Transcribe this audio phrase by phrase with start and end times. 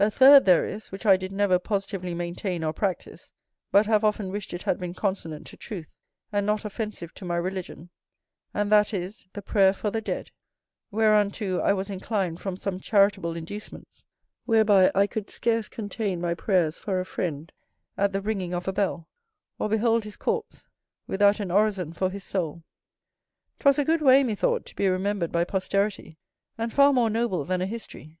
[0.00, 3.30] A third there is, which I did never positively maintain or practise,
[3.70, 5.96] but have often wished it had been consonant to truth,
[6.32, 7.90] and not offensive to my religion;
[8.52, 10.32] and that is, the prayer for the dead;
[10.90, 14.04] whereunto I was inclined from some charitable inducements,
[14.44, 17.52] whereby I could scarce contain my prayers for a friend
[17.96, 19.06] at the ringing of a bell,
[19.56, 20.66] or behold his corpse
[21.06, 22.64] without an orison for his soul.
[23.60, 26.18] 'Twas a good way, methought, to be remembered by posterity,
[26.58, 28.18] and far more noble than a history.